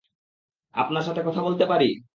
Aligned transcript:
আপনার 0.75 1.03
সাথে 1.03 1.21
কথা 1.23 1.41
বলতে 1.41 1.65
পারি? 1.65 1.89